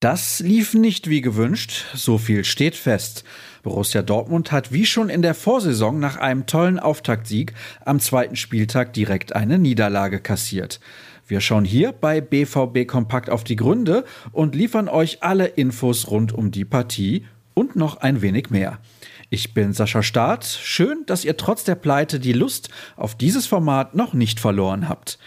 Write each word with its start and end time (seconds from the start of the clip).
Das 0.00 0.40
lief 0.40 0.72
nicht 0.72 1.10
wie 1.10 1.20
gewünscht, 1.20 1.84
so 1.94 2.16
viel 2.16 2.46
steht 2.46 2.74
fest. 2.74 3.22
Borussia 3.62 4.00
Dortmund 4.00 4.50
hat 4.50 4.72
wie 4.72 4.86
schon 4.86 5.10
in 5.10 5.20
der 5.20 5.34
Vorsaison 5.34 6.00
nach 6.00 6.16
einem 6.16 6.46
tollen 6.46 6.78
Auftaktsieg 6.78 7.52
am 7.84 8.00
zweiten 8.00 8.34
Spieltag 8.34 8.94
direkt 8.94 9.36
eine 9.36 9.58
Niederlage 9.58 10.18
kassiert. 10.18 10.80
Wir 11.28 11.42
schauen 11.42 11.66
hier 11.66 11.92
bei 11.92 12.22
BVB 12.22 12.88
Kompakt 12.88 13.28
auf 13.28 13.44
die 13.44 13.56
Gründe 13.56 14.06
und 14.32 14.54
liefern 14.54 14.88
euch 14.88 15.22
alle 15.22 15.46
Infos 15.46 16.10
rund 16.10 16.32
um 16.32 16.50
die 16.50 16.64
Partie 16.64 17.26
und 17.52 17.76
noch 17.76 17.98
ein 17.98 18.22
wenig 18.22 18.48
mehr. 18.48 18.78
Ich 19.28 19.52
bin 19.52 19.74
Sascha 19.74 20.02
Staat. 20.02 20.46
Schön, 20.46 21.04
dass 21.04 21.26
ihr 21.26 21.36
trotz 21.36 21.64
der 21.64 21.74
Pleite 21.74 22.20
die 22.20 22.32
Lust 22.32 22.70
auf 22.96 23.16
dieses 23.16 23.46
Format 23.46 23.94
noch 23.94 24.14
nicht 24.14 24.40
verloren 24.40 24.88
habt. 24.88 25.18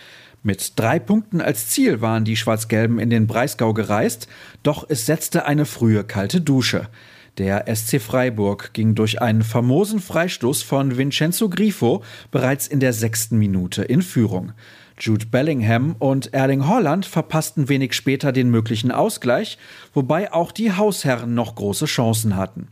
Mit 0.45 0.73
drei 0.77 0.99
Punkten 0.99 1.39
als 1.39 1.69
Ziel 1.69 2.01
waren 2.01 2.25
die 2.25 2.35
Schwarz-Gelben 2.35 2.99
in 2.99 3.09
den 3.09 3.27
Breisgau 3.27 3.73
gereist, 3.73 4.27
doch 4.61 4.85
es 4.89 5.05
setzte 5.05 5.45
eine 5.45 5.65
frühe 5.65 6.03
kalte 6.03 6.41
Dusche. 6.41 6.89
Der 7.37 7.73
SC 7.73 8.01
Freiburg 8.01 8.73
ging 8.73 8.93
durch 8.93 9.21
einen 9.21 9.41
famosen 9.41 10.01
Freistoß 10.01 10.61
von 10.61 10.97
Vincenzo 10.97 11.47
Grifo 11.47 12.03
bereits 12.29 12.67
in 12.67 12.81
der 12.81 12.91
sechsten 12.91 13.39
Minute 13.39 13.83
in 13.83 14.01
Führung. 14.01 14.51
Jude 14.99 15.27
Bellingham 15.27 15.95
und 15.97 16.33
Erling 16.33 16.67
Holland 16.67 17.05
verpassten 17.05 17.69
wenig 17.69 17.93
später 17.93 18.33
den 18.33 18.51
möglichen 18.51 18.91
Ausgleich, 18.91 19.57
wobei 19.93 20.33
auch 20.33 20.51
die 20.51 20.73
Hausherren 20.73 21.33
noch 21.33 21.55
große 21.55 21.85
Chancen 21.85 22.35
hatten. 22.35 22.67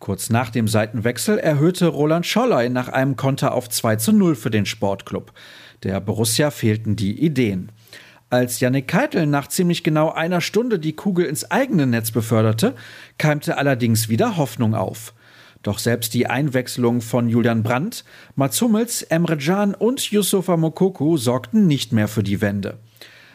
Kurz 0.00 0.30
nach 0.30 0.48
dem 0.48 0.66
Seitenwechsel 0.66 1.38
erhöhte 1.38 1.86
Roland 1.86 2.24
Scholley 2.24 2.70
nach 2.70 2.88
einem 2.88 3.16
Konter 3.16 3.52
auf 3.52 3.68
2 3.68 3.96
zu 3.96 4.12
0 4.12 4.34
für 4.34 4.50
den 4.50 4.64
Sportclub. 4.64 5.34
Der 5.82 6.00
Borussia 6.00 6.50
fehlten 6.50 6.96
die 6.96 7.22
Ideen. 7.22 7.70
Als 8.30 8.60
Yannick 8.60 8.88
Keitel 8.88 9.26
nach 9.26 9.48
ziemlich 9.48 9.84
genau 9.84 10.10
einer 10.10 10.40
Stunde 10.40 10.78
die 10.78 10.94
Kugel 10.94 11.26
ins 11.26 11.50
eigene 11.50 11.86
Netz 11.86 12.12
beförderte, 12.12 12.74
keimte 13.18 13.58
allerdings 13.58 14.08
wieder 14.08 14.38
Hoffnung 14.38 14.74
auf. 14.74 15.12
Doch 15.62 15.78
selbst 15.78 16.14
die 16.14 16.26
Einwechslung 16.26 17.02
von 17.02 17.28
Julian 17.28 17.62
Brandt, 17.62 18.04
Mats 18.36 18.58
Hummels, 18.62 19.02
Emre 19.02 19.36
Can 19.36 19.74
und 19.74 20.10
Yusufa 20.10 20.56
Mokoku 20.56 21.18
sorgten 21.18 21.66
nicht 21.66 21.92
mehr 21.92 22.08
für 22.08 22.22
die 22.22 22.40
Wende. 22.40 22.78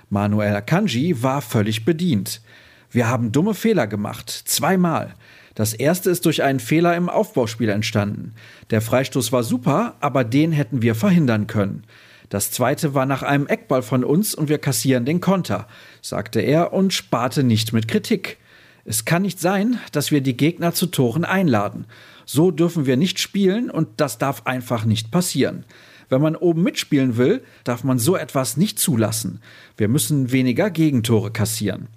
Manuel 0.09 0.56
Akanji 0.56 1.22
war 1.22 1.44
völlig 1.44 1.86
bedient. 1.86 2.42
Wir 2.90 3.08
haben 3.08 3.31
dumme 3.31 3.53
Fehler 3.53 3.86
gemacht, 3.86 4.31
zweimal. 4.31 5.14
Das 5.56 5.73
erste 5.73 6.09
ist 6.09 6.25
durch 6.25 6.44
einen 6.44 6.59
Fehler 6.59 6.95
im 6.95 7.09
Aufbauspiel 7.09 7.70
entstanden. 7.70 8.34
Der 8.70 8.81
Freistoß 8.81 9.31
war 9.31 9.44
super, 9.44 9.95
aber 10.02 10.23
den 10.23 10.52
hätten 10.52 10.81
wir 10.81 10.95
verhindern 10.95 11.47
können. 11.47 11.84
Das 12.30 12.52
zweite 12.52 12.94
war 12.94 13.06
nach 13.06 13.23
einem 13.23 13.47
Eckball 13.47 13.81
von 13.81 14.03
uns 14.03 14.36
und 14.36 14.50
wir 14.50 14.58
kassieren 14.58 15.06
den 15.06 15.22
Konter, 15.22 15.67
sagte 16.02 16.42
er 16.42 16.73
und 16.73 16.94
sparte 16.94 17.44
nicht 17.44 17.72
mit 17.72 17.88
Kritik. 17.88 18.38
Es 18.84 19.06
kann 19.06 19.22
nicht 19.22 19.39
sein, 19.39 19.80
dass 19.92 20.12
wir 20.12 20.22
die 20.22 20.38
Gegner 20.38 20.73
zu 20.73 20.88
Toren 20.88 21.25
einladen. 21.25 21.86
So 22.25 22.52
dürfen 22.52 22.86
wir 22.86 22.97
nicht 22.97 23.19
spielen 23.19 23.72
und 23.72 23.88
das 23.97 24.17
darf 24.17 24.45
einfach 24.45 24.86
nicht 24.86 25.12
passieren. 25.12 25.64
Wenn 26.09 26.22
man 26.22 26.36
oben 26.36 26.64
mitspielen 26.64 27.17
will, 27.17 27.44
darf 27.64 27.84
man 27.84 27.97
so 27.97 28.16
etwas 28.16 28.58
nicht 28.58 28.78
zulassen. 28.78 29.42
Wir 29.78 29.88
müssen 29.88 30.31
weniger 30.31 30.69
Gegentore 30.69 31.31
kassieren. 31.31 31.88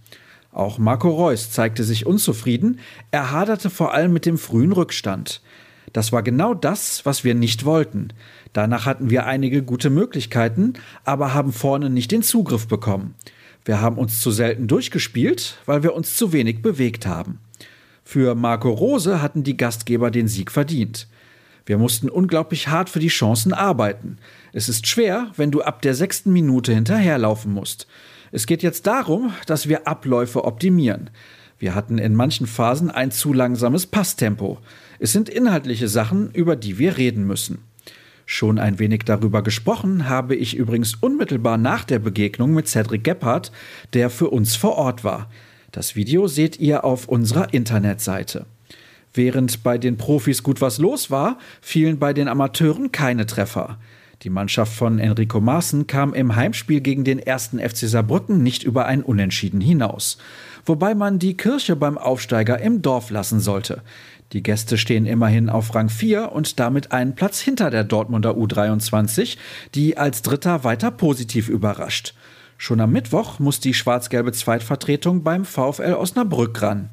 Auch 0.52 0.78
Marco 0.78 1.10
Reus 1.10 1.50
zeigte 1.50 1.84
sich 1.84 2.06
unzufrieden, 2.06 2.80
er 3.10 3.30
haderte 3.30 3.70
vor 3.70 3.92
allem 3.92 4.12
mit 4.12 4.26
dem 4.26 4.38
frühen 4.38 4.72
Rückstand. 4.72 5.42
Das 5.92 6.12
war 6.12 6.22
genau 6.22 6.54
das, 6.54 7.04
was 7.06 7.24
wir 7.24 7.34
nicht 7.34 7.64
wollten. 7.64 8.08
Danach 8.52 8.86
hatten 8.86 9.10
wir 9.10 9.26
einige 9.26 9.62
gute 9.62 9.90
Möglichkeiten, 9.90 10.74
aber 11.04 11.34
haben 11.34 11.52
vorne 11.52 11.90
nicht 11.90 12.10
den 12.10 12.22
Zugriff 12.22 12.66
bekommen. 12.66 13.14
Wir 13.64 13.80
haben 13.80 13.98
uns 13.98 14.20
zu 14.20 14.30
selten 14.30 14.66
durchgespielt, 14.66 15.58
weil 15.66 15.82
wir 15.82 15.94
uns 15.94 16.16
zu 16.16 16.32
wenig 16.32 16.62
bewegt 16.62 17.06
haben. 17.06 17.40
Für 18.02 18.34
Marco 18.34 18.70
Rose 18.70 19.20
hatten 19.20 19.44
die 19.44 19.56
Gastgeber 19.56 20.10
den 20.10 20.28
Sieg 20.28 20.50
verdient. 20.50 21.08
Wir 21.66 21.76
mussten 21.76 22.08
unglaublich 22.08 22.68
hart 22.68 22.88
für 22.88 23.00
die 23.00 23.08
Chancen 23.08 23.52
arbeiten. 23.52 24.16
Es 24.54 24.70
ist 24.70 24.86
schwer, 24.86 25.30
wenn 25.36 25.50
du 25.50 25.60
ab 25.60 25.82
der 25.82 25.94
sechsten 25.94 26.32
Minute 26.32 26.72
hinterherlaufen 26.72 27.52
musst. 27.52 27.86
Es 28.32 28.46
geht 28.46 28.62
jetzt 28.62 28.86
darum, 28.86 29.32
dass 29.46 29.68
wir 29.68 29.86
Abläufe 29.86 30.44
optimieren. 30.44 31.10
Wir 31.58 31.74
hatten 31.74 31.98
in 31.98 32.14
manchen 32.14 32.46
Phasen 32.46 32.90
ein 32.90 33.10
zu 33.10 33.32
langsames 33.32 33.86
Passtempo. 33.86 34.58
Es 34.98 35.12
sind 35.12 35.28
inhaltliche 35.28 35.88
Sachen, 35.88 36.30
über 36.32 36.54
die 36.54 36.78
wir 36.78 36.96
reden 36.96 37.26
müssen. 37.26 37.58
Schon 38.26 38.58
ein 38.58 38.78
wenig 38.78 39.04
darüber 39.06 39.42
gesprochen 39.42 40.08
habe 40.08 40.36
ich 40.36 40.54
übrigens 40.54 40.94
unmittelbar 40.94 41.56
nach 41.56 41.84
der 41.84 41.98
Begegnung 41.98 42.52
mit 42.52 42.68
Cedric 42.68 43.02
Gebhardt, 43.02 43.50
der 43.94 44.10
für 44.10 44.28
uns 44.28 44.54
vor 44.54 44.76
Ort 44.76 45.02
war. 45.02 45.30
Das 45.72 45.96
Video 45.96 46.26
seht 46.28 46.60
ihr 46.60 46.84
auf 46.84 47.08
unserer 47.08 47.54
Internetseite. 47.54 48.44
Während 49.14 49.62
bei 49.62 49.78
den 49.78 49.96
Profis 49.96 50.42
gut 50.42 50.60
was 50.60 50.78
los 50.78 51.10
war, 51.10 51.38
fielen 51.60 51.98
bei 51.98 52.12
den 52.12 52.28
Amateuren 52.28 52.92
keine 52.92 53.26
Treffer. 53.26 53.78
Die 54.22 54.30
Mannschaft 54.30 54.72
von 54.72 54.98
Enrico 54.98 55.40
Maaßen 55.40 55.86
kam 55.86 56.12
im 56.12 56.34
Heimspiel 56.34 56.80
gegen 56.80 57.04
den 57.04 57.20
ersten 57.20 57.60
FC 57.60 57.88
Saarbrücken 57.88 58.42
nicht 58.42 58.64
über 58.64 58.86
ein 58.86 59.04
Unentschieden 59.04 59.60
hinaus. 59.60 60.18
Wobei 60.66 60.96
man 60.96 61.20
die 61.20 61.36
Kirche 61.36 61.76
beim 61.76 61.96
Aufsteiger 61.96 62.58
im 62.58 62.82
Dorf 62.82 63.10
lassen 63.10 63.38
sollte. 63.38 63.82
Die 64.32 64.42
Gäste 64.42 64.76
stehen 64.76 65.06
immerhin 65.06 65.48
auf 65.48 65.72
Rang 65.72 65.88
4 65.88 66.32
und 66.32 66.58
damit 66.58 66.90
einen 66.90 67.14
Platz 67.14 67.40
hinter 67.40 67.70
der 67.70 67.84
Dortmunder 67.84 68.32
U23, 68.32 69.38
die 69.76 69.96
als 69.96 70.22
Dritter 70.22 70.64
weiter 70.64 70.90
positiv 70.90 71.48
überrascht. 71.48 72.14
Schon 72.56 72.80
am 72.80 72.90
Mittwoch 72.90 73.38
muss 73.38 73.60
die 73.60 73.72
schwarz-gelbe 73.72 74.32
Zweitvertretung 74.32 75.22
beim 75.22 75.44
VfL 75.44 75.94
Osnabrück 75.94 76.60
ran. 76.60 76.90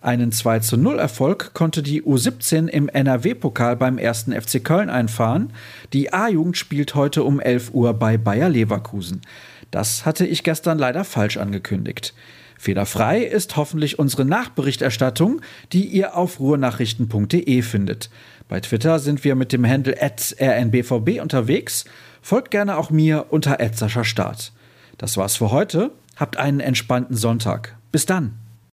Einen 0.00 0.30
2 0.30 0.60
zu 0.60 0.76
0 0.76 0.98
Erfolg 0.98 1.54
konnte 1.54 1.82
die 1.82 2.02
U17 2.02 2.68
im 2.68 2.88
NRW-Pokal 2.88 3.76
beim 3.76 3.98
ersten 3.98 4.32
FC 4.32 4.62
Köln 4.62 4.90
einfahren. 4.90 5.52
Die 5.92 6.12
A-Jugend 6.12 6.56
spielt 6.56 6.94
heute 6.94 7.24
um 7.24 7.40
11 7.40 7.74
Uhr 7.74 7.94
bei 7.94 8.16
Bayer 8.16 8.48
Leverkusen. 8.48 9.22
Das 9.72 10.06
hatte 10.06 10.24
ich 10.24 10.44
gestern 10.44 10.78
leider 10.78 11.04
falsch 11.04 11.36
angekündigt. 11.36 12.14
Fehlerfrei 12.58 13.22
ist 13.22 13.56
hoffentlich 13.56 13.98
unsere 13.98 14.24
Nachberichterstattung, 14.24 15.40
die 15.72 15.84
ihr 15.84 16.16
auf 16.16 16.40
ruhrnachrichten.de 16.40 17.62
findet. 17.62 18.10
Bei 18.48 18.60
Twitter 18.60 18.98
sind 18.98 19.24
wir 19.24 19.34
mit 19.34 19.52
dem 19.52 19.66
Handle 19.66 19.94
rnbvb 20.00 21.20
unterwegs. 21.20 21.84
Folgt 22.22 22.50
gerne 22.50 22.76
auch 22.76 22.90
mir 22.90 23.26
unter 23.30 23.58
Start. 24.04 24.52
Das 24.96 25.16
war's 25.16 25.36
für 25.36 25.50
heute. 25.50 25.92
Habt 26.16 26.36
einen 26.36 26.60
entspannten 26.60 27.16
Sonntag. 27.16 27.76
Bis 27.92 28.06
dann. 28.06 28.47